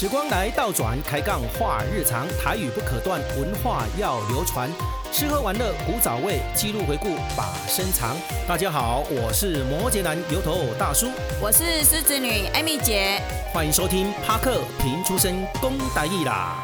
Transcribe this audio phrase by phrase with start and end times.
[0.00, 4.70] 时光来倒转，开杠话日常，台语不可断，文化要流传。
[5.10, 8.16] 吃喝玩乐，古早味，记录回顾把身藏。
[8.46, 11.08] 大家好，我是摩羯男油头大叔，
[11.42, 13.20] 我是狮子女艾米姐，
[13.52, 16.56] 欢迎收听帕克平出身公台义啦。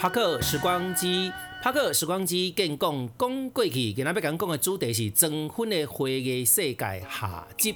[0.00, 1.30] 帕克时光机。
[1.64, 6.76] 帕克时光机跟讲讲过去，今仔要讲讲的主题是征婚的花艺世界
[7.10, 7.74] 下集。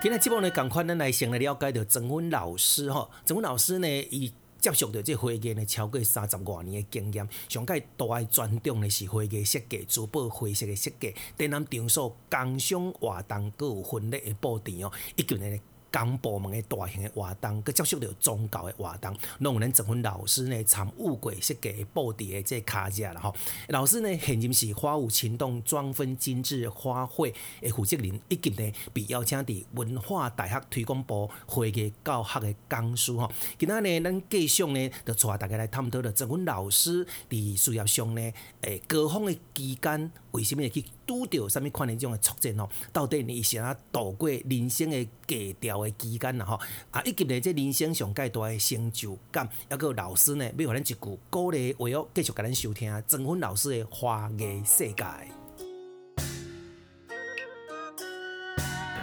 [0.00, 15.58] 今日节目呢，赶快咱来先来了解到征婚老师吼，征婚老师呢，伊接触到这花艺呢超过三十多年的经验，上盖大爱专重的是花艺设计、珠宝花饰的设计、展览场所、工商活动，各有婚礼的布置哦，以及呢。
[15.92, 23.34] 公部门的大型的活动，佮接触到宗教的活动，拢有咱征婚老师呢参与过设计布置的这卡架啦吼。
[23.68, 33.30] 老师呢现任是花舞情动装分精致花卉的负责人，以及呢被邀请伫文化大学推广部花艺教学的讲师吼。
[33.58, 42.68] 今仔呢，咱继续呢，就带大家来探讨了征婚老师伫事业上呢，诶高峰的期间，为什么会去拄到什物款的这种的挫折吼？
[42.92, 45.82] 到底你是安度过人生的低潮？
[45.82, 55.04] 的期间啦吼，啊，以及呢，这人生上盖大的成就感，抑阁老师呢，要互咱一句鼓励话哦，继续甲咱收听曾婚老师的花艺世界。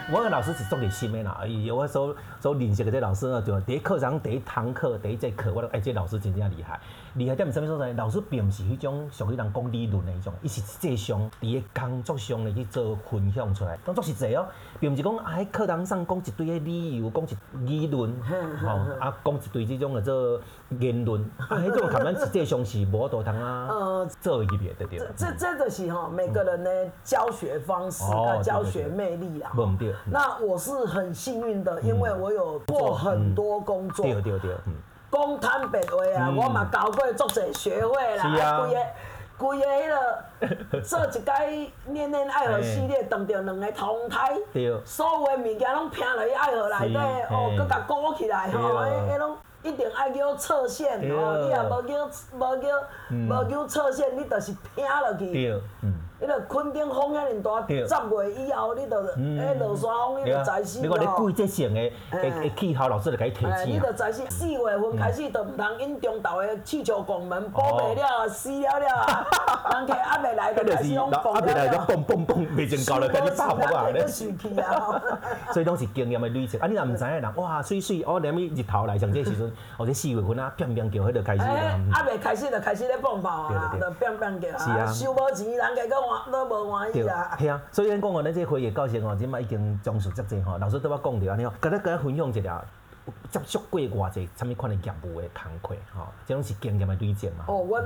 [0.08, 6.80] 我个老师是做点心的啦，有的时候做认识的这老师呢，就第一课堂第一堂课第一节课，我都哎，这老师真正厉害。
[7.16, 7.92] 厉害在什么所在？
[7.94, 14.46] 老师并不是迄种属于人讲理论的迄种，伊是实际上伫个工作上来去做分享出来，工作实际哦，
[14.78, 18.14] 并不是讲啊喺课堂上讲一堆的理由，讲一理论，
[18.60, 18.68] 吼
[19.00, 20.38] 啊讲一堆这种的做
[20.78, 24.98] 言论，啊迄种可能实际上是无多通啊，呃，做一点对对。
[25.16, 26.70] 这这个是哈每个人的
[27.02, 29.52] 教学方式啊，教学魅力啊。
[29.54, 29.94] 不对。
[30.04, 34.04] 那我是很幸运的，因为我有做很多工作。
[34.04, 34.54] 对对对。
[35.16, 38.24] 讲坦白话啊，我嘛交过足侪学会啦，
[38.60, 38.80] 规个
[39.38, 39.88] 规个迄
[40.72, 44.34] 个做一届恋恋爱河系列，当着两个同台，
[44.84, 46.98] 所有诶物件拢拼落去爱河内底，
[47.30, 48.58] 哦，搁甲鼓起来吼，
[49.08, 52.68] 迄迄拢一定爱叫侧线哦，你若无叫无叫
[53.10, 55.60] 无叫侧线，你就是拼落去。
[56.18, 63.74] 迄个昆顶风遐尔大，十月以后你着，迄落山风你着知死你看你季节性诶诶气候，老师着甲伊提醒。
[63.74, 69.26] 你着知死，四月份开始着毋通引中昼诶气球拱门，补袂了，死了了啊！
[69.74, 71.84] 人客还没来， 着开始拢蹦了。
[71.86, 73.90] 蹦蹦蹦，未真够了，开始爆爆啊！
[73.90, 74.06] 咧。
[74.06, 75.02] 生气啊！
[75.52, 76.56] 所以拢是经验诶累积。
[76.56, 81.42] 啊，你若毋知影人，哇，水水，哦，连咪日头来上这时阵，或者四月份啊，乒乒叫，迄着开始。
[81.42, 83.76] 诶，还没开始着开始咧蹦爆啊！
[83.78, 84.86] 着乒乒叫啊！
[84.86, 86.32] 收无钱，人家搁。
[86.32, 87.36] 都无欢喜啦。
[87.38, 90.58] 系啊，所以咱讲哦，咱这花艺教室哦，即摆已经种树足济吼。
[90.58, 92.64] 老师都要讲着安尼哦，甲咱甲咱分享一下
[93.30, 97.44] 接触过偌济啥物款的业务的工课吼，即种是经验的累积嘛。
[97.46, 97.84] 哦，阮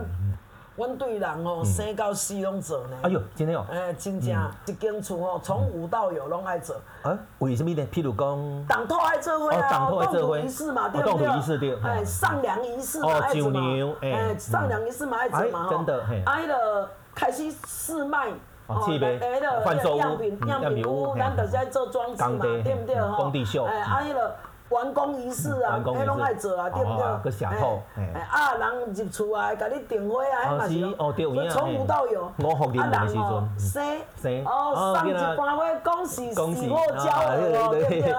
[0.76, 2.96] 阮对人哦，生到死拢做呢。
[3.02, 3.66] 哎呦，真的哦。
[3.70, 6.76] 诶，真正一间厝哦，从无到有拢爱做。
[7.02, 7.18] 啊？
[7.40, 7.86] 为什么呢？
[7.92, 11.38] 譬如讲，当土爱做伙啊，当土仪式嘛，对不对？
[11.38, 11.74] 仪式对。
[11.82, 13.60] 诶，上梁仪式嘛，爱做嘛。
[14.00, 15.68] 诶，上梁仪式嘛，爱做嘛。
[15.68, 16.04] 真的。
[16.24, 16.90] 哎，了。
[17.20, 18.28] 开始试卖
[18.66, 22.98] 哦，诶，个换样品样品屋，咱就是爱做装置嘛，对不对？
[22.98, 24.34] 吼，工地秀，哎，啊，迄个
[24.70, 27.24] 完工仪式啊，迄拢爱做啊，对不对？
[27.24, 27.82] 个下铺，
[28.14, 38.14] 哎，啊，人入厝啊，甲你订婚啊，迄嘛是，哦，对，有影，从无到有，我福临门时阵，生生，哦，送一瓣花，恭喜喜获交合，对不对？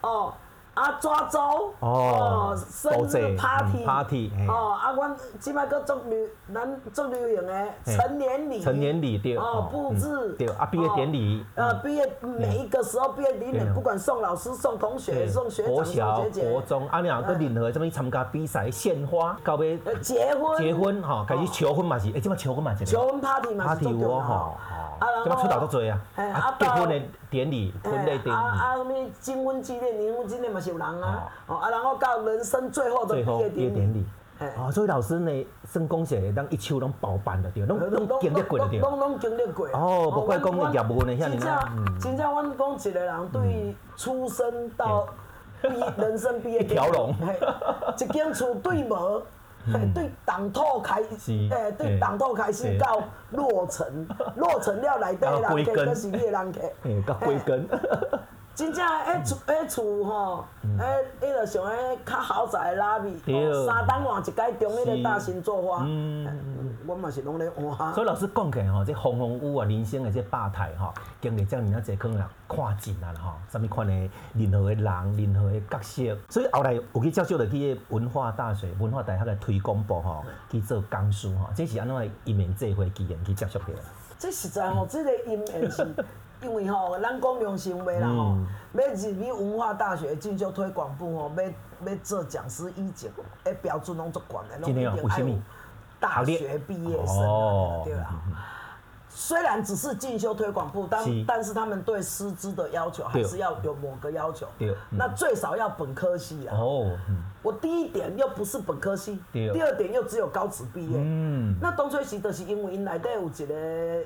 [0.00, 0.32] 哦。
[0.74, 1.72] 啊，抓周。
[1.80, 10.34] 哦，生日 party，party 哦，啊，阮即摆搁做流，咱做流行诶成年礼，成年礼对，哦，布置。
[10.38, 24.56] 对，啊，毕业典礼，呃，毕业每一个时候毕业典礼，不管送老师、送同学、送学长、送学姐，国中啊，你啊，搁任何什么参加比赛、献花、到尾结婚，结婚哈，开始求婚嘛是，诶，即摆求婚嘛是，求婚 party 嘛是，party 我吼，
[25.24, 31.28] 即摆出头都济啊，啊，结婚诶典礼、婚礼典礼，啊啊，什么金婚纪念、银婚纪念嘛是有人啊。
[31.46, 31.56] 哦。
[31.56, 34.04] 啊，然后到人生最后的毕业典礼，
[34.58, 39.66] 哦，所以老师呢，算讲是当一手拢包办的对，拢 拢经历过的对，拢拢经历过。
[39.72, 41.40] 哦，不怪讲业务呢，真正
[42.00, 45.06] 真正，阮讲一个人对出生到
[45.62, 47.14] 毕业人生毕业 一条龙，
[47.96, 49.22] 一间厝对无，
[49.94, 53.02] 对当土开始，诶，对党土开始到
[53.32, 57.68] 落成，落成了内底人客， 都是你的人客， 诶，到归根。
[58.60, 60.82] 真正迄厝迄厝吼，迄
[61.18, 63.18] 迄个像迄较豪宅的拉比，
[63.66, 65.86] 三等换一间中迄个大型作画，
[66.86, 67.94] 我嘛是拢咧换。
[67.94, 70.92] 所以老师讲起来吼，这风风雨啊，人生的这百态吼，
[71.22, 76.02] 经历这样啊，侪可能看尽啊啦吼，什么款的任何的人，任何的角色。
[76.28, 83.64] 所以后来有去接触了去文化大学、文化大学的推广部吼，去做讲师吼，这是安怎因缘际会机缘去接触的。
[84.18, 85.94] 这实在吼，这个因缘是。
[86.42, 88.36] 因为吼，咱讲良心话啦吼，
[88.74, 93.10] 要入去文化大学进修推广部吼，要要做讲师以前，
[93.44, 95.08] 诶标准拢足悬的，拢一定要有
[95.98, 98.20] 大学毕业生，对啦。
[99.12, 104.46] 虽然只是进修推广部，但但是他们对师资的要求还是要有某个要求。
[104.88, 106.56] 那最少要本科系啊。
[106.56, 106.96] 哦。
[107.42, 110.96] 我第一点又不是本科系，第二点又只有高职毕业。
[110.96, 111.58] 嗯。
[111.60, 114.04] 那东吹西就是因为因内底有一个。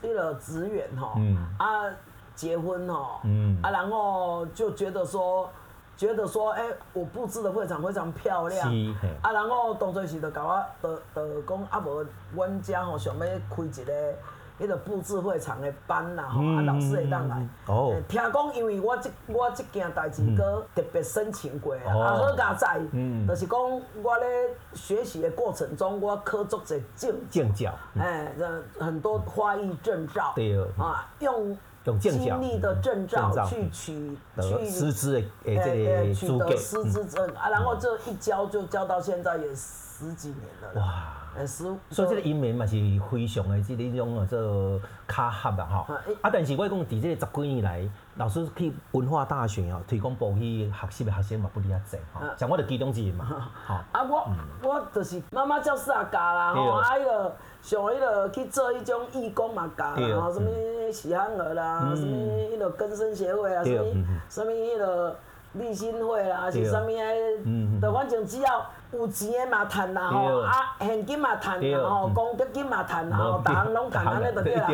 [0.00, 1.90] 那个职员哈，嗯、啊，
[2.34, 5.48] 结婚哈，嗯、啊，然后就觉得说，
[5.96, 8.68] 觉得说，哎、欸，我布置的会场非常漂亮，
[9.22, 14.14] 啊，然后当初是就甲我，就就讲啊，无，阮家吼想要开一个。
[14.60, 17.46] 迄个布置会场的班啦，吼、嗯，啊，老师会当来。
[17.66, 17.94] 哦。
[18.08, 22.80] 听讲，因为我这我这件代志，哥特别申请过，嗯、啊，好佳哉。
[22.92, 23.26] 嗯。
[23.26, 23.58] 就是讲，
[24.02, 27.14] 我咧学习的过程中，我考足者证。
[27.30, 27.72] 证照。
[27.98, 28.32] 哎，
[28.78, 30.32] 很多花艺证照。
[30.36, 30.56] 对。
[30.78, 40.80] 啊，用用经历的证照去取去师资的诶，这个取得师资证啊，然后这一教就教到现在也十几年了。
[40.80, 41.14] 哇。
[41.46, 42.76] 所以这个英文嘛是
[43.10, 45.94] 非常的，这个种啊做卡合啊哈。
[46.20, 52.20] 啊，但是我讲伫这十几年来，老师去文化大学哦，推广部去学习的学生嘛不离啊济哈。
[52.36, 53.50] 像我就其中之一嘛。
[53.92, 54.30] 啊，我
[54.62, 60.50] 我就是妈妈教师也教啦，吼，啊，迄个像迄个去做迄种义工嘛教啦，吼，什么
[60.92, 65.18] 喜憨儿啦，什物迄个根生协会啊，什么什物迄个
[65.54, 67.80] 立新会啦，是啥物啊？
[67.80, 68.66] 的反正只要。
[68.92, 74.66] 有钱的嘛趁啦吼，啊现金嘛趁啦吼，公积金嘛趁啦吼，逐项拢趁安尼就对啦。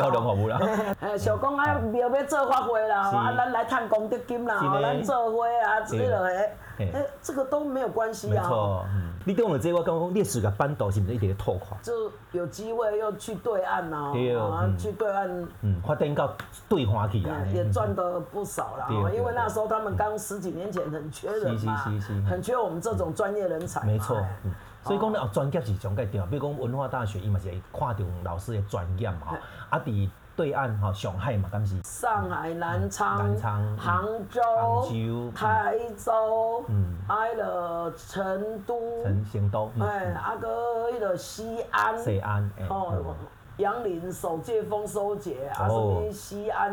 [1.00, 8.42] 嘿，想讲啊，庙要做法会啦吼，啊，咱来趁公积金啦，吼，咱做花啊，之类的，哎，这个都没有关系啊。
[8.42, 8.86] 没错，
[9.24, 11.78] 你跟我这个，刚刚历史的班导是不是一直拓宽？
[11.82, 16.34] 就有机会又去对岸呐，啊，去对岸，嗯，发展到
[16.68, 18.88] 对花去啊，也赚得不少啦。
[19.14, 21.76] 因为那时候他们刚十几年前很缺人嘛，
[22.28, 23.84] 很缺我们这种专业人才。
[23.84, 24.52] 没错，嗯，
[24.82, 26.26] 所以讲咧，哦，专业是上个重要。
[26.26, 29.36] 比如讲文化大学，伊嘛是会看重老师的专业嘛。
[29.70, 31.74] 啊，伫对岸哈，上海嘛，敢是？
[31.82, 43.16] 上海、南昌、南昌、杭州、杭州、台州，嗯，还了成都、成成都，哎，啊个迄个西安、西安，哦，
[43.56, 46.72] 杨林首届丰收节，啊，什么西安。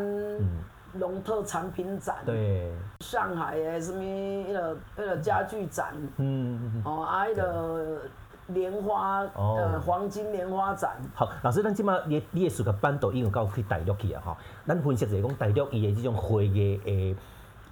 [0.97, 2.71] 农特产品展，对，
[3.01, 4.01] 上海诶，什么
[4.47, 8.00] 那个那个家具展，嗯，哦，啊，那个
[8.47, 10.92] 莲花，呃，黄金莲花展。
[11.13, 17.15] 好，老师，咱即马你你诶，属个班导，已经到去大陆去啊，哈，咱分析一下讲大陆伊的这种会议诶。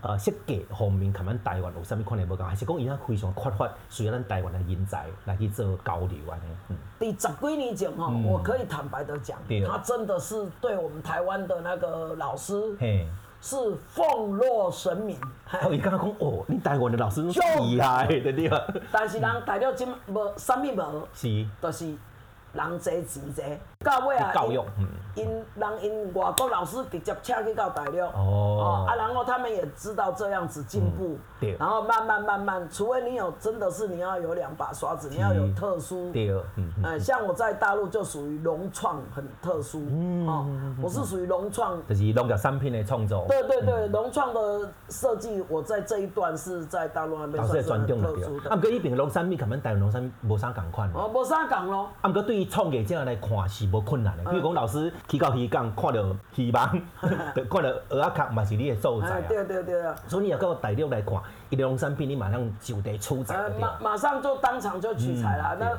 [0.05, 6.43] 呃，设计方面，看咱台湾有啥物款的无共，还是讲伊遐非常缺乏需要咱台湾的人才来去做交流安尼。
[6.67, 13.07] 嗯，第十几年前哈，我可以坦白的讲，他真的是对我们台湾的那个老师，嘿，
[13.43, 13.57] 是
[13.93, 15.17] 奉若神明。
[15.51, 18.65] 哦，伊刚刚讲哦，你台湾的老师就厉害的，对吧。
[18.89, 21.93] 但是人台了今无啥物无，是，就是
[22.53, 23.57] 人侪钱侪。
[23.83, 39.79] 到尾啊，因因人因外国老师直接请去到大陆，哦，啊，然后他们也知道这样子进步，对，然后慢慢慢慢，除非你有真的是你要有两把刷子，你要有特殊，对，嗯，像我在大陆就属于融创很特殊，
[40.25, 40.47] 哦，
[40.81, 48.49] 我是属于融创，就是农业产品的创作，对对对，融创的设计，我在这一段是在大陆那边算是很特殊的。
[48.49, 51.89] 啊，不过伊边农产品，可能台湾农产品无啥共款，哦，无啥共咯。
[51.99, 53.67] 啊，对于创业者来看是。
[53.73, 56.03] 无困难的，比如讲老师去到鱼港，看到
[56.35, 56.69] 鱼网，
[57.01, 59.21] 看到蚵仔壳，嘛是你的所在啊。
[59.27, 59.95] 对对对啊。
[60.07, 61.19] 所以你要到大陆来看，
[61.49, 63.51] 一个农产品，你马上就得出产。
[63.59, 65.57] 马马上就当场就取材啦。
[65.59, 65.71] 那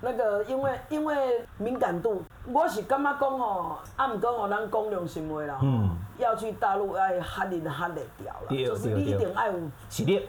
[0.00, 1.16] 那个因为因为
[1.56, 2.22] 敏感度，
[2.52, 9.54] 我是感觉讲吼，啊毋过吼，咱讲良心话啦，嗯，要去大陆要哈人哈得掉啦，就是你一定爱有
[9.88, 10.22] 实力，嗯，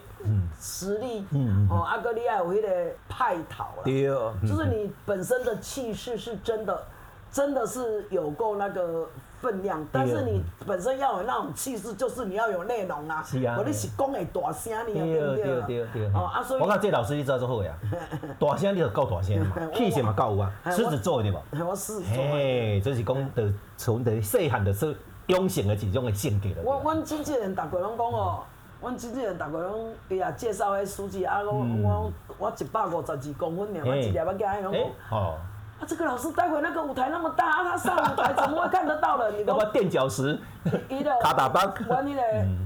[0.59, 2.67] 实力，嗯，哦，阿，哥利亚有迄个
[3.07, 4.03] 派头啦，对，
[4.47, 6.83] 就是你本身的气势是真的。
[7.29, 9.05] 真的是有够那个
[9.41, 13.21] 分量，但是你本身要有那种气势，就是你要有内容啊。
[13.21, 13.57] 是啊。
[13.59, 16.05] 我你是讲的大声，你对对对对。
[16.13, 16.61] 哦啊，所以。
[16.61, 17.73] 我看这老师你知道做好呀，
[18.39, 21.41] 大声你就够大声嘛， 气势嘛够有啊，狮子座对吧？
[21.51, 22.15] 我狮子座。
[22.31, 24.93] 嘿，这是讲的从的细汉的时候
[25.27, 26.63] 养成的一种的性格了。
[26.63, 28.43] 我我经纪人逐个拢讲哦，
[28.81, 34.81] 阮经纪人逐个拢伊也介绍迄书记啊，我我我一百五十二公分尔，我一粒仔囝伊拢讲。
[35.17, 35.35] 哦。
[35.79, 39.31] 啊，这个老师待会那个舞台那么大，啊， 他上舞台怎么会看得到的？
[39.31, 39.57] 你都。
[39.71, 40.39] 垫脚石。
[40.89, 41.11] 伊的。
[41.21, 41.71] 卡打帮。
[41.87, 42.21] 阮迄个，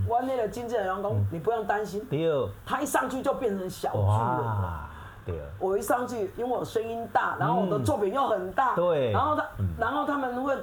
[0.08, 2.04] 阮迄个经纪人讲，你不用担心。
[2.10, 2.30] 对。
[2.66, 4.90] 他一上去就变成小剧了。
[5.26, 5.42] 对。
[5.60, 8.76] 我一上去，因为我声音大，然后我的作品又很大。
[8.76, 9.12] 对。
[9.12, 9.46] 然后他，
[9.78, 10.56] 然后他们会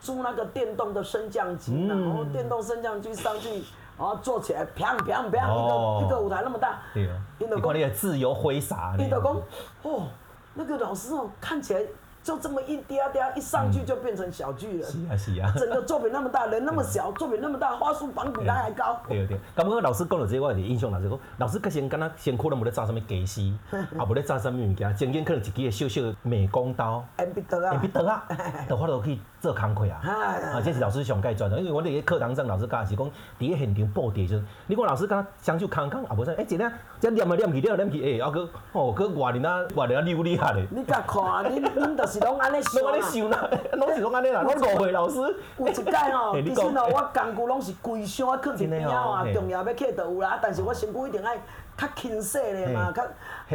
[0.00, 3.62] 租那个电动的升降机，然后电动升降机上去，
[3.98, 6.78] 然后坐起来，砰砰砰，一个一个舞台那么大。
[6.92, 7.08] 对。
[7.38, 8.94] 你看你自由挥洒。
[8.98, 9.36] 你的讲，
[9.82, 10.08] 哦。
[10.54, 11.80] 那个老师哦，看起来
[12.24, 14.90] 就这么一嗲嗲，一上去就变成小巨人。
[14.90, 15.52] 是啊是啊。
[15.58, 18.98] 整个作品那么大，人那么小，作品那么大，花束绑比他还高。
[19.06, 19.38] 对对。
[19.54, 27.04] 刚刚老师讲了这个，我的印象老师讲，老师可先敢那先可能无咧炸什么鸡丝，也无咧炸什么物件，中间可能一支个小小美工刀。
[27.18, 27.70] 铅笔刀啊。
[27.72, 28.24] 铅笔刀啊，
[28.66, 30.00] 就发落去做工课啊。
[30.00, 40.66] 啊，这是老师上介专的，因为我哋个课堂上老师教是讲，第一现场布置就是，你看老师刚双手空空，也无啥，哎，一下这念啊念去，念啊念去，哎，啊佫哦佫外人啊外人啊厉不厉害咧？
[40.70, 42.82] 你甲看，你你就是拢安尼想。
[42.82, 45.18] 拢安尼想啦，拢是拢安尼啦， 拢误会老师。
[45.58, 51.36] 有一届吼， 其实哦，我工具拢是规箱啊，囥一边啊，重要要摕就有啦，但是我身躯一定爱
[51.76, 53.02] 较轻细咧嘛，较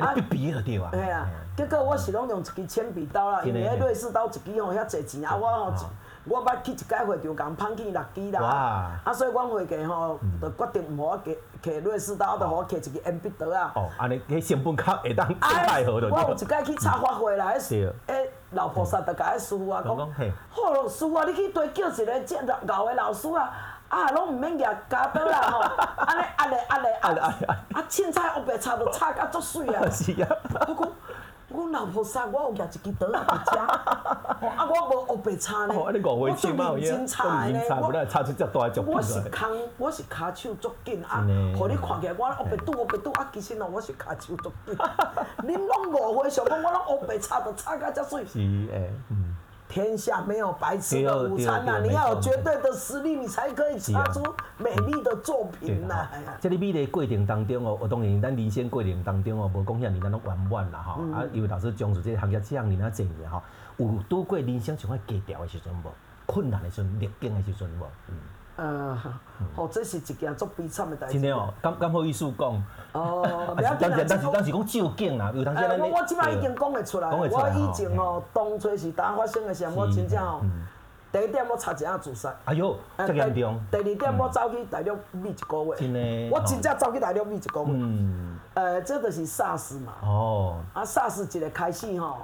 [0.04, 0.14] 啊。
[0.14, 0.92] 笔笔就对啊。
[0.94, 1.26] 系啊，
[1.56, 5.74] 结果我是拢用一支铅笔刀啦，因为迄瑞士刀一支吼遐济钱啊，我吼。
[6.26, 9.00] 我捌去一届会场，共捧去六支啦。
[9.04, 11.20] 啊，所以阮会计吼，就决定毋好我
[11.64, 13.72] 摕瑞士刀，就互我摕一支铅笔刀啊。
[13.74, 16.10] 哦，安尼，迄成本较会当更配合着。
[16.10, 19.96] 我有一届去插花会啦，迄诶老菩萨就甲迄师傅啊讲，
[20.50, 23.52] 好咯，师傅啊，你去对叫一个正老的老师啊，
[23.90, 25.60] 啊，拢唔免举家刀啦吼，
[26.06, 29.82] 安尼压咧压咧压咧，啊，凊彩黑白插都插甲足水啊。
[29.92, 30.28] 是啊。
[30.68, 30.90] 我讲。
[31.60, 35.74] 我老菩萨，我有夹一支刀来食， 啊，我无黑白叉呢，
[36.32, 37.92] 我做认真叉呢，我
[38.94, 41.26] 我是空，我是骹手足紧啊，
[41.58, 44.78] 互你看起来我黑白拄黑白拄，啊，其实呢，我是骹手足紧，
[45.46, 48.26] 恁拢误会，想讲我拢黑白叉都插甲遮水。
[48.26, 49.19] 是诶，嗯。
[49.70, 54.22] 天下没有白吃的午餐呐，你要有绝对的实力，你才可以擦出
[54.58, 56.10] 美丽的作品呐。
[56.42, 61.04] 这个美的过程当中哦，我当然咱人生过程当中哦，无讲像你那种圆满啦吼。
[61.14, 63.42] 啊，因为老师从事这个行业这样你那侪年哈，
[63.78, 65.92] 有拄过人生上爱低调的时阵无？
[66.26, 67.86] 困难的时阵、逆境的时阵无？
[68.08, 68.16] 嗯。
[68.60, 68.98] 呃，
[69.56, 71.14] 哦，这是一件足悲惨的代志。
[71.14, 72.64] 真的哦，敢敢好意思讲？
[72.92, 75.80] 哦， 但是但是但是讲照镜啦，有当时咱。
[75.80, 77.10] 我我即摆已经讲会出来。
[77.10, 80.42] 我以前哦，当初是当发生的时候，我真正哦，
[81.12, 82.36] 第一点我差一下自杀。
[82.46, 83.60] 哎呦，这严重。
[83.72, 85.76] 第二点我走去大陆秘一个月。
[85.78, 86.30] 真的。
[86.30, 87.68] 我真正走去大陆秘一个月。
[87.72, 88.29] 嗯。
[88.60, 89.94] 呃，这就是 SARS 嘛。
[90.04, 90.58] 哦。
[90.74, 92.18] 啊，SARS 一个开始吼，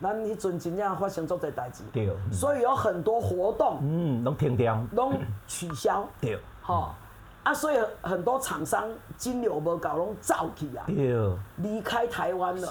[0.00, 1.84] 咱迄阵真正发生足侪代志。
[1.92, 2.10] 对。
[2.32, 3.78] 所以有很多活动。
[3.82, 4.82] 嗯，拢停掉。
[4.92, 6.08] 拢取消。
[6.18, 6.40] 对。
[6.62, 6.94] 好。
[7.42, 10.86] 啊，所以很多厂商金流无搞拢走去啊，
[11.56, 12.68] 离开台湾了，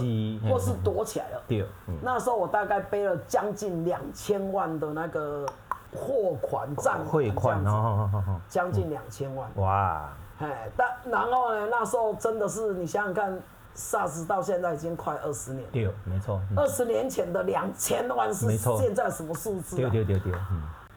[0.50, 1.42] 或是躲起来了。
[1.48, 1.64] 对。
[2.02, 5.46] 那时候我大概背了将近两千万的那个
[5.94, 8.10] 货款账汇款哦，
[8.50, 9.48] 将近两千万。
[9.58, 10.10] 哇。
[10.42, 13.40] 哎，但然后呢，那时候真的是你想想看
[13.76, 15.66] ，SARS 到现在已经快二十年。
[15.72, 16.42] 对，没错。
[16.56, 19.76] 二十年前的两千万是现在什么数字？
[19.76, 20.34] 对对对对。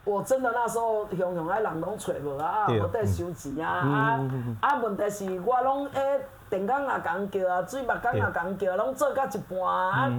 [0.04, 4.20] 我真的那时候熊熊爱人拢找无啊，无得收钱啊啊
[4.60, 4.76] 啊！
[4.82, 6.20] 问题是我拢诶
[6.50, 10.12] 电工也共叫啊，水墨工也共叫，拢做到一半啊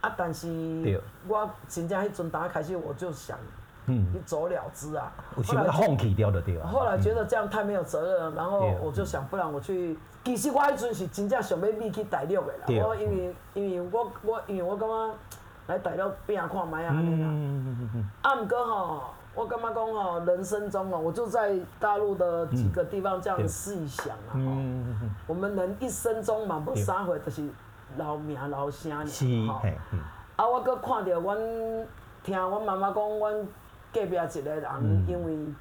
[0.00, 0.14] 啊！
[0.16, 0.48] 但是
[1.28, 3.36] 我真正迄阵打开始我就想，
[3.86, 5.12] 一走了之啊。
[5.46, 6.66] 后来放弃掉的对吧？
[6.66, 9.98] 后来觉得这样太没有责任，然后我就想，不然我去。
[10.24, 15.14] 其实我迄阵是真正想要秘去大陆的啦，我因为因为我我因为我感觉。
[15.66, 16.94] 来大陆拼看卖啊！
[18.20, 19.02] 啊，毋过吼，
[19.34, 24.32] 我感觉讲吼，人生中哦，我就在大陆的几个地方这样试一想啊。
[24.34, 27.48] 嗯嗯、我们人一生中嘛，无三回就是
[27.96, 29.06] 留名留声的。
[29.06, 29.24] 是。
[30.36, 31.38] 啊，我搁看着阮
[32.22, 33.48] 听阮妈妈讲，阮
[33.94, 35.54] 隔壁一个人、嗯、因为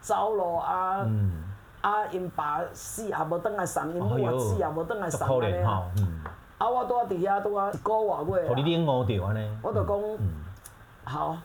[0.00, 1.44] 走路啊，嗯、
[1.80, 5.84] 啊，因爸死也无等来送，因母也死也无等来送安尼啊。
[6.58, 6.68] 啊！
[6.68, 8.48] 我拄啊伫遐拄啊一个外月。
[8.48, 9.58] 互你领悟着安尼。
[9.62, 9.96] 我就讲，
[11.04, 11.36] 好，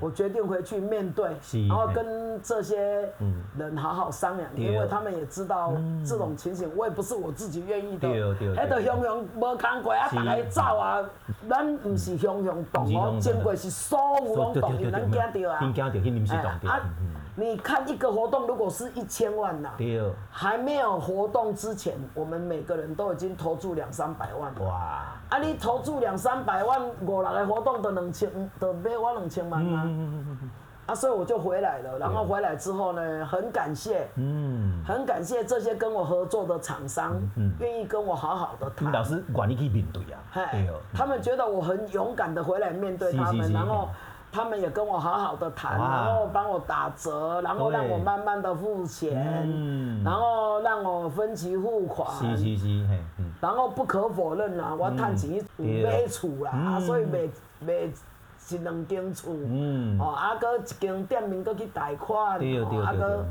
[0.00, 1.30] 我决定回去面对，
[1.68, 3.08] 然后跟这些
[3.56, 5.72] 人好好商量，因为他们也知道
[6.04, 8.08] 这种情形，我也不是我自己愿意的。
[8.08, 8.56] 对对。
[8.56, 11.00] 迄个熊熊无工过啊，大家走啊，
[11.48, 15.60] 咱毋是熊熊动哦，经过是所有拢动，因咱惊到啊。
[15.60, 16.80] 惊着，迄毋是动着。
[17.36, 24.52] 你看一个活动，如果是一千万呐，对，还没有活动之前，我们每个人都已经投注两三百万。
[24.66, 25.06] 哇！
[25.30, 29.80] 啊，你投注两三百万，五六个活动都两千，都买我两千万啊。
[29.80, 29.88] 啊，
[30.86, 31.98] 啊，所以我就回来了。
[31.98, 38.90] 然后回来之后呢，很感谢，嗯，很感谢这些跟我合作的厂商，嗯，愿意跟我好好的谈。
[38.90, 43.88] 老师管你去面对啊，对哦，他们觉得我很勇敢的回来面对他们，然后
[44.32, 52.86] 他们也跟我好好的谈，然后帮我打折，然后让我慢慢的付钱，嗯，然后让我分期付款，是是是，
[53.40, 57.28] 然后不可否认啊，我赚钱有买厝啦，所以卖
[57.60, 57.72] 卖。
[58.48, 59.30] 一两间厝，
[60.00, 63.24] 哦，啊，搁一间店面搁去贷款，啊，搁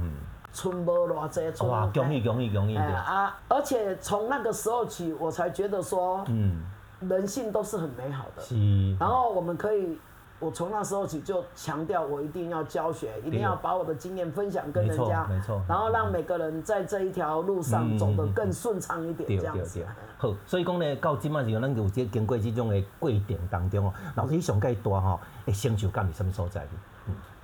[0.54, 1.70] 存无偌济，存。
[1.70, 2.78] 哇，恭喜恭喜恭喜！
[2.78, 6.64] 啊，而且从那个时候起，我才觉得说，嗯，
[7.02, 8.42] 人性都是很美好的。
[8.42, 8.96] 是。
[8.98, 10.00] 然后我们可以。
[10.40, 19.86] 我从那时候起就强调，我一定要教学，一定要把我的经验分享跟人家，没错，然后让每个人在这一条路上走得更顺畅一点，这样子。
[20.18, 26.66] 好，所以讲呢，到今嘛时候，咱有这经过这种的过程当中哦，老师上盖大吼，诶，成就感是什么所在？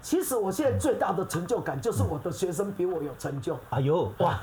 [0.05, 3.57] 其实我现在最大的成就感就是我的学生比我有成就。
[3.71, 4.37] 哎呦，哇！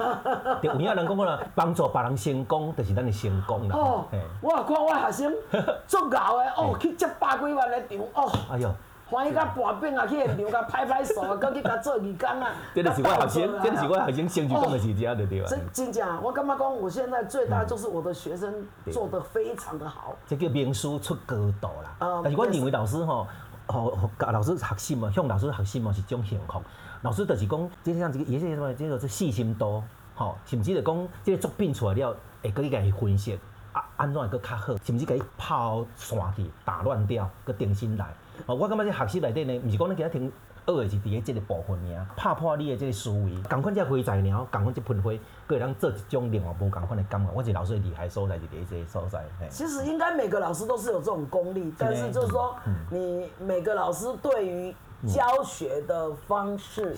[0.61, 3.77] 有影人讲过了，帮助别人成功，就是咱的成功啦。
[3.77, 4.05] 哦，
[4.41, 5.33] 我看我学生
[5.87, 8.33] 足牛的哦，去接百几万的场哦。
[8.51, 8.75] 哎呦，
[9.09, 12.51] 欢喜甲跋饼啊，去现场甲拍拍手啊， 搁去甲做义工啊。
[12.75, 15.47] 这就是我学生，这就是我学生成就感的时间，对对吧？
[15.49, 18.53] 真真正，我感觉讲，我现在最大就是我的学生
[18.91, 20.17] 做得非常的好。
[20.27, 22.21] 这叫名师出高徒啦。
[22.25, 23.29] 但是我认为老师吼。
[23.73, 26.63] 哦，教老师学习嘛，向老师学习嘛是种幸福。
[27.03, 29.83] 老师就是讲，即像这个，也是什么，叫做细心多，
[30.15, 33.39] 吼，甚至就讲，即个作品出来了，会搁去甲伊分析，
[33.73, 38.07] 啊，安怎会搁较好，甚至甲伊抛散去，打乱掉，搁重新来。
[38.47, 40.33] 哦，我感觉这学习内底呢，毋是讲你今日听。
[40.67, 47.33] 学的是伫个这个部分尔，拍破你的这个思维，共款这花材鸟，共款这喷花，佫会当做一种另外无共款的感觉。
[47.35, 49.25] 我是老师的厉害所在，是伫这个所在。
[49.51, 52.55] 其实应该每个老师都是有这种功力，但是就是说，
[52.91, 54.75] 你每个老师对于
[55.07, 56.95] 教学的方式、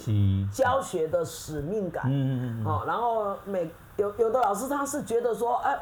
[0.52, 5.78] 教学的使命感，嗯嗯好，然后每有有的老师他是觉得说，哎。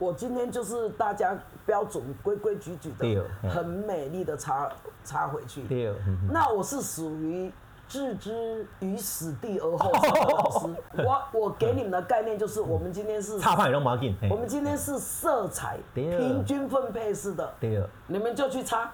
[0.00, 4.66] 我今天就是大家标准规规矩矩的，很美丽的插
[5.04, 5.62] 插回去。
[6.32, 7.52] 那我是属于
[7.86, 10.74] 置之于死地而后 生的老师。
[11.04, 14.16] 我我给你们的概念就是，我们今天是插派拢冇紧。
[14.30, 17.52] 我们今天是色彩平均分配式的。
[18.06, 18.90] 你们就去插。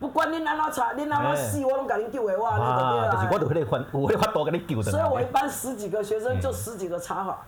[0.00, 3.14] 不管你哪哪插，你哪哪死，我拢给你救的话，那个对啦。
[3.14, 4.90] 就是我都会发，我会发多给你救的。
[4.90, 7.46] 所以我一般十几个学生就十几个插法。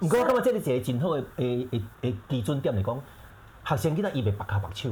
[0.00, 2.98] 毋过我感觉这个一个真好诶诶诶诶基准点来讲，
[3.64, 4.90] 学生囡仔伊袂白骹白手，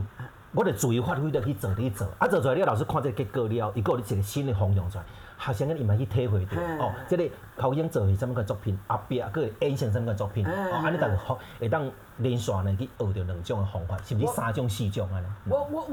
[0.53, 5.05] 我着自由发挥着去做去做，啊做出来了，老师看这个结果了，伊佫有一个新的方向出来，
[5.39, 7.25] 学生囡伊嘛去体会着，哦，这个
[7.57, 15.27] 考生做是什么个作品，后壁佫会演成什么个作品，哦，安尼逐个好会当连续呢去学着两种诶方法，甚至三种四种安尼。
[15.49, 15.87] 我我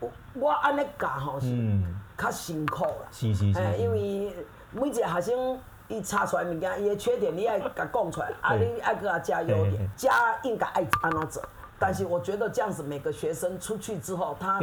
[0.00, 1.48] 我我安尼教吼是
[2.18, 4.34] 较辛苦啦，是是是，因为
[4.72, 5.58] 每一个学生。
[5.90, 11.42] 伊查出来物件，伊的缺点你爱甲讲出来，啊，你爱给他加优点，加应该爱安怎做。
[11.78, 14.60] 但是我觉得这样子，每个学生出去之后，他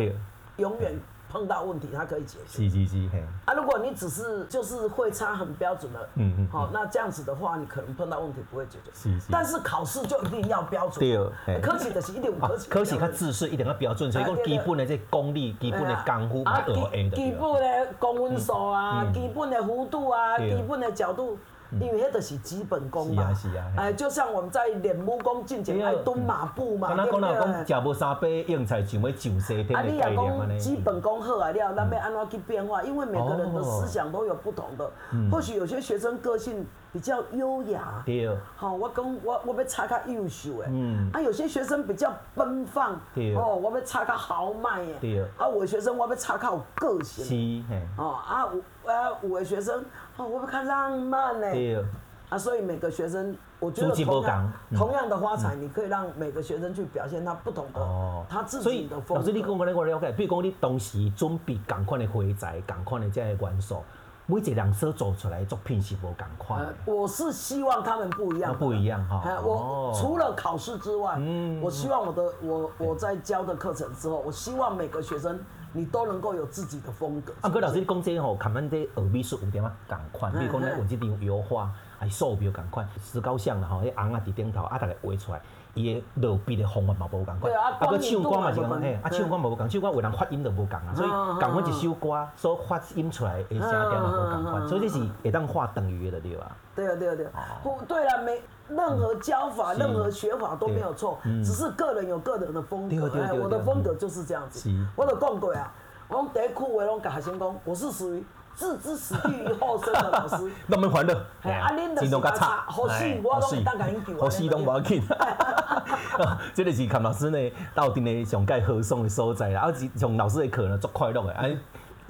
[0.55, 0.93] 永远
[1.29, 2.69] 碰到问题，它可以解决。
[2.69, 8.91] 是是是，啊，如果你只是就是会差很标准的，嗯嗯，好，那这样子的话，你可能碰到问题不会解决。
[8.93, 9.27] 是是。
[9.31, 10.99] 但是考试就一定要标准。
[11.45, 11.61] 对。
[11.61, 12.69] 科技的是一定有科技。
[12.69, 17.15] 科技它知识一定要标准，所以讲基本的这功力、基本的功夫要学会的。
[17.17, 21.37] 基本的公分数啊，基本的弧度啊，基本的角度。
[21.79, 23.33] 因为迄个是基本功嘛，
[23.75, 27.65] 哎，就像我们在练武功进前爱蹲马步嘛，对不对？
[27.65, 29.81] 食无三杯用菜就要上西天啊。
[29.81, 32.81] 你若讲基本功好啊了，咱要安怎去变化？
[32.83, 34.89] 因为每个人的思想都有不同的，
[35.31, 49.83] 或许有些学生个性比较优雅，对，好，我讲我我要差较优秀诶，嗯，啊，有些学生比较奔放，对，哦，我要差较豪迈诶，对，啊，有的学生我要差较有个性，是，哦，啊，有啊，有的学生。
[50.17, 51.51] 哦，我们看浪漫呢。
[51.51, 51.83] 对。
[52.29, 57.79] 啊，所以每个学生，我觉得同样同样的花材，你可以让每个学生去表现他不同的，
[58.27, 59.15] 他自己的风格。
[59.15, 60.11] 老师，你讲我咧，我了解。
[60.11, 63.81] 比如讲，你当时准备同款的花材，同款的这些元素，
[64.25, 66.67] 每一个人所做出来的作品是无同款。
[66.83, 68.53] 我是希望他们不一样。
[68.57, 69.39] 不一样哈。
[69.41, 71.17] 我除了考试之外，
[71.61, 75.39] 我希望我的我我在教的课程之后，我希望每个学生。
[75.77, 77.31] 你都能够有自己的风格。
[77.41, 85.41] 啊，哥老师，你讲这吼，看咱这耳鼻术有点啊共款，比如讲咱画这张油画，还素描共款，石膏像啦吼，迄红啊伫顶头，啊，大家画出来，
[85.73, 87.53] 伊的落笔的方法嘛无共款。
[87.53, 96.55] 啊，搁唱歌嘛是共，嘿，啊，唱歌嘛无共，唱歌有人发音都无共啊，所以共款一首歌所发音出来的声调嘛无共款，所以这是会当画等于的对吧？
[96.75, 97.31] 对啊，对啊，对啊。
[97.63, 103.09] 不，对了，没任何教法、任何学法都没有错，只是个人有个人的风格。
[103.41, 104.69] 我的风格就是这样子。
[104.95, 105.71] 我都讲过啊，
[106.09, 108.23] 我第一句话拢甲学生讲，我是属于
[108.57, 110.51] 置之死地于后生的老师。
[110.65, 114.19] 那么欢乐，啊，恁就是较差，好死我拢当甲因救。
[114.19, 115.03] 好死拢无要紧。
[116.55, 119.61] 这个是看老师呢，到底呢上盖和爽的所在啦。
[119.61, 121.31] 啊，上老师的课呢，足快乐的。
[121.33, 121.55] 哎，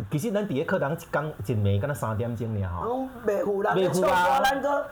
[0.09, 2.87] 其实咱伫个课堂一讲一暝，敢若三点钟尔吼。
[2.87, 4.39] 哦，袂赴啦袂赴啊，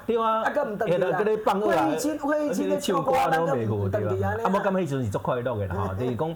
[0.06, 0.42] 对啊。
[0.44, 1.18] 啊，搁毋得去啦。
[1.18, 4.34] 会议厅会议厅咧唱歌，咱搁袂得去啊。
[4.44, 6.36] 啊，我感觉迄阵是足快乐的啦，吼， 就是讲。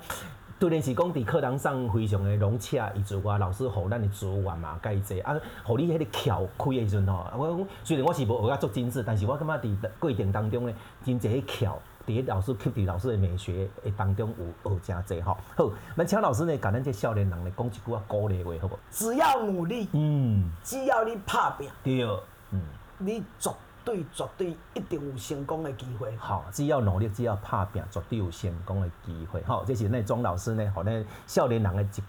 [0.59, 14.33] 对，然是讲伫课堂上非常的融洽，以及话老师互咱的资源嘛，介济啊，互你迄个窍开的时阵吼，我讲虽然我是无学啊足精致，但是我感觉伫过程当中咧，真济窍，伫个老师吸伫老师的美学诶当中
[14.65, 15.37] 有学真济吼。
[15.55, 18.79] 好，咱请老师呢，甲咱这少年人咧讲一句啊鼓励话，好无？
[18.91, 22.03] 只要努力，嗯，只要你拍拼，对，
[22.51, 22.61] 嗯，
[22.97, 23.55] 你做。
[23.89, 26.15] 对，绝对一定有成功的机会。
[26.15, 29.41] 好，只要努力，只要拍拼，绝对有成功的机会。
[29.41, 32.03] 好，这是那庄老师呢，和那少年人的一句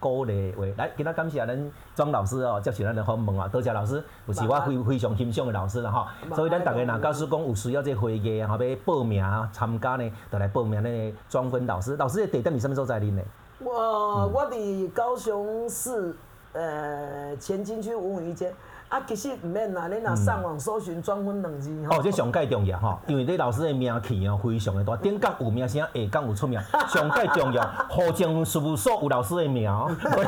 [0.00, 0.64] 鼓励话。
[0.78, 6.10] 来，今仔感谢咱庄老师哦，接受咱的访问啊，多谢老师，有是我非非常欣赏的老师了哈。
[6.34, 11.98] 所以咱大家若假使讲有需要这会议啊，后要报名啊，参加呢，就来报名那个庄芬老师。
[11.98, 13.22] 老师的地点你什么时候在恁呢？
[13.58, 16.16] 我我伫高雄市
[16.54, 18.50] 呃前金区五五一街。
[18.88, 21.96] 啊，其实毋免啦，你若上网搜寻庄芬两字吼。
[21.96, 27.62] 哦，这上界重要吼，因为你老师的名气哦非常的大，顶角有名声，下角有出名， 上界重要。
[27.88, 29.68] 户政事务所有老师的名，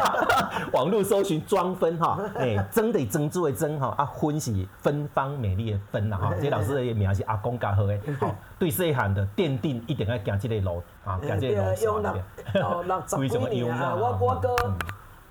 [0.72, 12.14] 网络搜寻庄分哈，诶， 真得珍珠的珍哈，啊，分是芬芳美丽的芬啦哈，这老师的名是阿公教好的，好，对细汉的奠定一定要行这个路啊，行这个路线的。
[12.64, 14.48] 哦，六十几年啊，我我哥。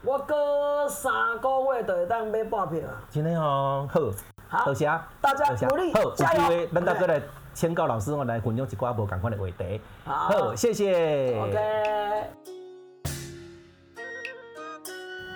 [0.04, 3.02] 我过三个月就会当买半票啊！
[3.10, 4.00] 真的哦，好，
[4.48, 4.86] 好，多谢
[5.20, 6.42] 大家努力，好，加油！
[6.44, 7.22] 有机会，咱大家来
[7.54, 9.82] 请教老师，我来分享一寡无共款的话题。
[10.06, 11.36] 好，谢谢。
[11.42, 11.58] OK。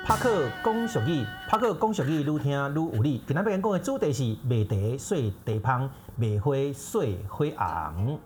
[0.06, 3.24] 帕克讲俗语，帕克讲俗语，愈听愈有理。
[3.28, 8.20] 今仔要讲的主题是卖茶水茶芳，卖花水花红。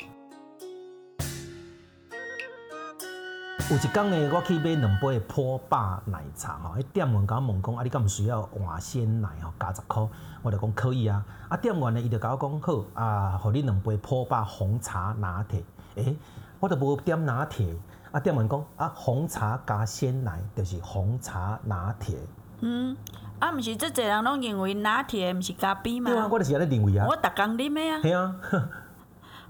[3.68, 10.08] 有一天呢，我去买两杯波霸奶茶吼，迄店员甲我问讲，啊，你敢毋需要换鲜奶吼，加十箍，
[10.44, 11.26] 我就讲可以啊。
[11.50, 15.64] 啊，店员呢，伊就甲我讲好啊，互你两杯波霸红茶拿铁。
[15.96, 16.18] 诶、欸，
[16.60, 17.76] 我都无点拿铁。
[18.12, 22.20] 啊，店员讲啊，红茶加鲜奶就是红茶拿铁。
[22.60, 22.96] 嗯，
[23.40, 26.12] 啊，毋是，即侪人拢认为拿铁毋是咖啡嘛？
[26.12, 27.08] 对啊，我就是安尼认为啊。
[27.10, 28.02] 我逐工啉的啊。
[28.04, 28.36] 系啊。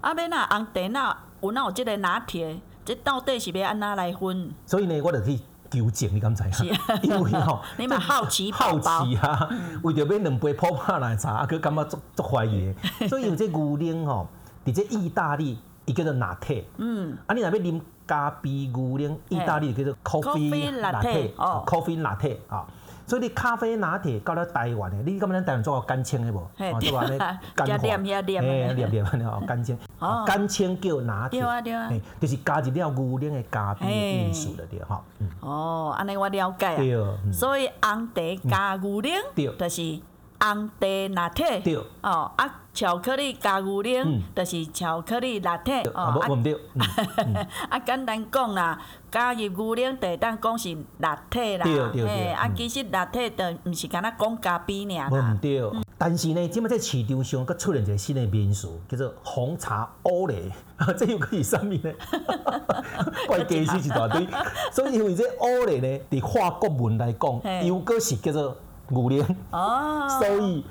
[0.00, 2.58] 啊，免若红茶若有哪有即个拿铁？
[2.86, 4.54] 这到底是要安怎来分？
[4.64, 5.36] 所以呢，我就去
[5.68, 6.72] 纠正你敢知影？
[7.02, 9.48] 因为吼， 你嘛好奇好奇啊，
[9.82, 12.72] 为着买两杯泡泡奶茶，啊，佮感觉足足怀疑。
[13.10, 14.28] 所以有这牛奶吼，
[14.64, 16.64] 伫这意大利伊叫做拿铁。
[16.78, 17.18] 嗯。
[17.26, 22.64] 啊，你若要啉咖啡牛奶，意大利叫做 coffee 拿铁哦，coffee 拿铁啊。
[23.06, 26.44] 所以你咖啡拿铁到了台湾的，你敢不咱台湾做个干青的无？
[26.58, 28.02] 干化，哎，黏
[28.90, 29.78] 黏安尼 哦，干青，
[30.26, 31.90] 干青叫拿铁，对啊对啊，
[32.20, 35.02] 就是加入了牛奶的咖啡的意思了，对哈。
[35.40, 36.76] 哦，安尼我了解啊。
[36.76, 37.32] 对。
[37.32, 39.10] 所以红茶加牛奶，
[39.56, 40.00] 就是
[40.40, 41.60] 红茶拿铁。
[41.60, 41.76] 对。
[42.02, 42.62] 哦啊。
[42.76, 44.04] 巧克力加牛奶，
[44.36, 45.82] 就是巧克力拿铁。
[45.94, 46.20] 哦，
[47.70, 48.78] 啊，简单讲啦，
[49.10, 51.64] 加入牛奶就当讲是拿铁啦。
[51.64, 52.32] 对对对。
[52.32, 55.32] 啊，其实拿铁就毋是干那讲咖啡尔啦。
[55.34, 55.62] 毋对，
[55.96, 60.52] 但是呢，即摆在市场上佫出现一个新的名词，叫做红茶欧蕾。
[60.98, 61.90] 这又可以啥物呢？
[63.26, 64.28] 怪解释一大堆。
[64.70, 68.54] 所以因为这欧蕾呢，伫法国文来讲，又佫是叫做
[68.88, 69.26] 牛奶。
[69.50, 70.06] 哦。
[70.20, 70.62] 所以。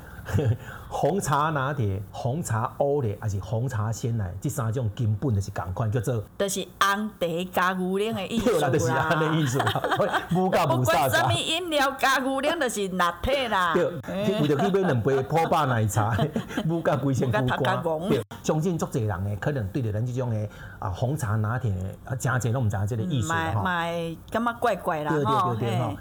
[0.88, 6.22] 红茶拿铁、红茶欧蕾还是红茶鲜奶，这三种根本就是同款，叫做。
[6.38, 8.70] 就是红茶加牛奶的意思啦。
[8.70, 9.82] 就是安尼意思啦。
[10.32, 10.92] 无加无啥。
[10.92, 13.74] 不管什么饮料加牛奶，就是拿铁啦。
[13.74, 13.84] 对，
[14.40, 16.16] 为着去买两杯波霸奶茶，
[16.66, 17.82] 无加几千块钱。
[18.08, 21.72] 对，相信足侪人呢，可能对着咱这种的啊红茶拿铁
[22.04, 23.62] 啊，真侪拢毋知影这个意思哈。
[23.62, 25.10] 买买，感觉怪怪啦。
[25.10, 25.94] 对对对对哈。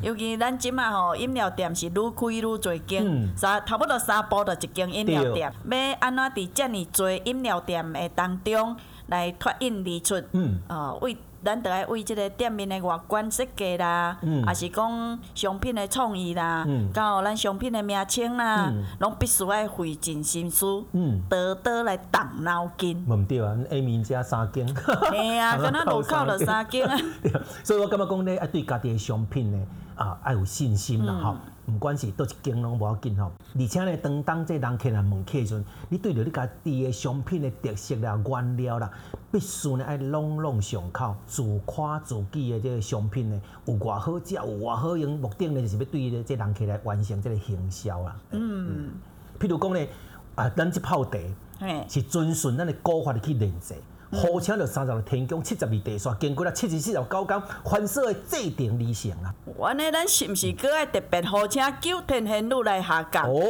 [0.00, 5.52] 尤其咱即马吼饮料店是愈开愈侪间，三差不多三步就一间饮料店。
[5.70, 8.76] 要安怎伫遮尔侪饮料店诶当中
[9.08, 10.22] 来脱颖而出？
[10.68, 20.84] 哦，为咱着爱为即个店面诶外观设计啦，还是讲商品诶创意啦，到咱商品诶名称啦，拢必须爱费尽心思，
[21.28, 23.04] 多多来动脑筋。
[23.08, 24.66] 毋对啊，下面遮三间。
[25.10, 26.96] 嘿啊， 敢若路口着三间啊。
[27.64, 29.66] 所以我感觉讲咧，爱对家己诶商品咧。
[30.02, 31.36] 啊，要有信心啦吼。
[31.66, 33.30] 毋、嗯、管是倒一间拢无要紧吼。
[33.54, 38.90] 而且咧，当当这人客来问客时阵，你对着你家己的商品的特色啦、原料啦，
[39.30, 48.16] 必须呢爱朗朗上口，自夸自己的这个商品呢有偌好食，有偌好用，目的呢就是要对着这人客来完成这个行销啦。
[48.32, 48.90] 嗯，嗯，
[49.38, 49.88] 譬如讲咧，
[50.34, 51.18] 啊，咱这泡茶，
[51.60, 53.74] 嘿是遵循咱的古法去炼制。
[54.12, 59.34] 号称着三十六天宫七十二地煞，经过了七十四条高岗，反射的制定理想啊！
[59.58, 63.26] 原来咱是毋是搁爱特别号称九天玄女来下降？
[63.26, 63.40] 哦，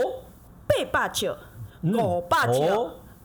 [0.68, 1.34] 八百尺，
[1.82, 2.60] 五百尺，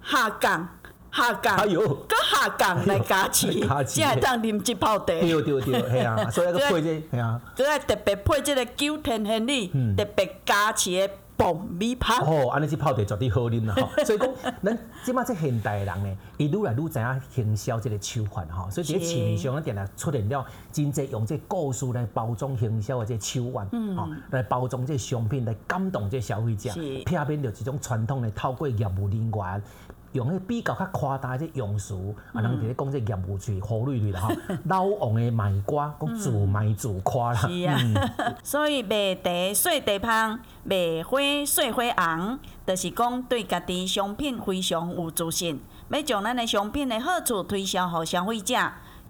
[0.04, 0.67] 下降，
[1.12, 3.47] 下降，还有，搁下降来 加持，
[3.86, 5.06] 才会当啉这泡茶。
[5.06, 11.13] 对对对，系啊， 所以搁配这，系啊，搁爱特别配这个九天玄女，特别加持的。
[11.38, 13.76] 爆米花哦，安尼去泡茶绝对好啉啦！
[14.04, 14.30] 所以讲，
[14.63, 18.69] 咱即马即现代人呢，伊愈来愈知影行销即个手法吼。
[18.71, 26.73] 所以这个市面上啊，定定出现了真侪用即故事来包装行销的这手腕，哈，来包装即商品来感动即消费者，
[27.06, 29.62] 避免着一种传统的透过业务人员。
[30.13, 31.95] 用迄比较较夸大即用词，
[32.33, 37.39] 啊，人伫咧讲即业务去忽略去啦 吼，老王的卖瓜，讲自卖自夸啦。
[37.39, 37.77] 是啊，
[38.43, 48.55] 所以卖茶说茶芳，卖花说花红，就是讲对家己商品非常有自信，要将咱的商品的好处推销给消费者，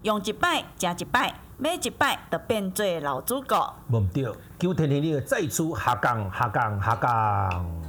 [0.02, 3.74] 用一摆食一摆，每一摆就变做老主角。
[3.88, 4.24] 无毋对，
[4.58, 7.87] 九天玄女再次下降下降下降。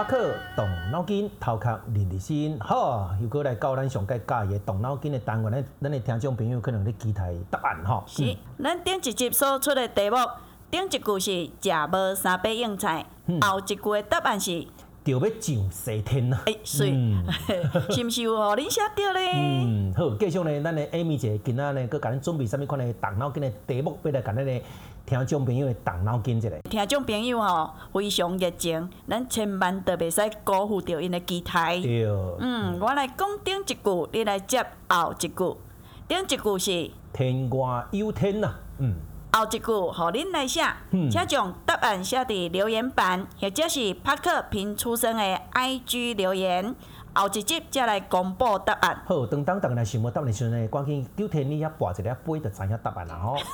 [0.00, 2.58] 帕克动脑筋，头壳练练心。
[2.58, 8.02] 好，又过来教咱上届教的动脑筋的单元，咱咱的听众朋友可能咧期待答案吼。
[8.06, 10.16] 是，咱顶一集所出的题目，
[10.70, 13.04] 顶一句是食无三杯硬菜，
[13.42, 14.66] 后一句的答案是
[15.04, 16.42] 就要上西天啊。
[16.46, 16.84] 哎， 是，
[17.90, 19.32] 是毋是有互恁写着咧？
[19.34, 24.60] 嗯，好，继续呢，咱的 Amy 姐今仔呢，搁甲咱准备啥物款的动脑筋的题目，要来甲咱的。
[25.06, 31.80] 听众朋友的动脑筋一下，听众朋友吼非常热情，咱千万都袂使辜负着因的期待。
[31.80, 32.06] 对。
[32.38, 35.56] 嗯，我来讲顶一句，你来接后一句。
[36.06, 38.54] 顶一句是天外有天呐。
[38.78, 38.94] 嗯。
[39.32, 46.74] 后一句，互恁来写，请将答案写伫留言板，或者是帕克平出生的 IG 留言。
[47.12, 49.02] 后一集再来公布答案。
[49.06, 53.36] 好，当当当来想无答案的时阵呢，赶紧九天你遐跋一个杯，就知影答案啦吼。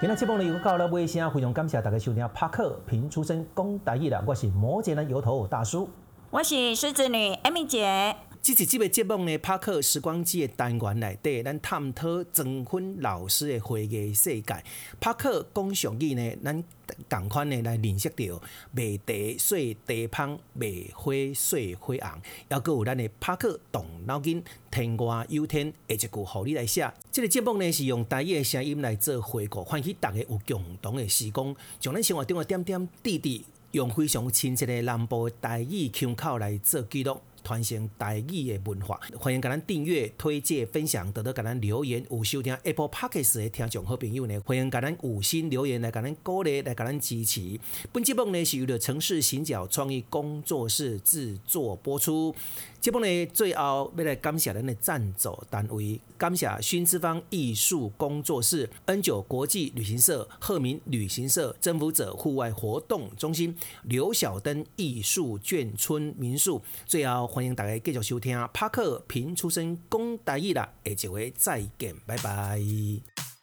[0.00, 2.28] 今日节目呢，又到了尾声，非常感谢大家收听。
[2.32, 5.88] 帕克平出身讲台语啦，我是摩羯男油头大叔，
[6.30, 8.14] 我是狮子女艾米姐。
[8.48, 14.64] 即是即个节目呢，帕克时光机的单元内底，咱探讨曾薰老师的回忆世界。
[14.98, 16.64] 帕克讲俗语呢，咱
[17.10, 18.40] 同款的来认识到
[18.72, 26.90] 卖茶说茶芳，卖花说花红，还阁有咱的帕克动脑筋，天外有天，下一句互你来写。
[27.10, 37.20] 即个节目呢，是用台语的声音来做回顾，唤起大家有共同的时光，将咱生活中的点点滴滴，用非常亲切的南部台语腔口来做记录。
[37.48, 42.04] 传承台语的文化，欢迎甲咱订阅、推荐、分享，得到甲咱留言。
[42.10, 47.58] 有收听 Apple Podcast 的听众好朋友呢，欢迎甲咱五星留言来甲咱鼓励，来甲咱支持。
[47.90, 52.34] 本节目呢是由着城市行脚创意工作室制作播出。
[52.80, 66.62] 节目呢最后要来感谢咱的赞助单位，感谢薰之芳艺术工作室、N 九国际旅行社、鹤鸣旅行社、征服者户外活动中心、刘晓灯艺术眷村民宿。
[66.86, 73.37] 最后欢迎大家继续收听帕克平出身讲台语啦，下一回再见，拜拜。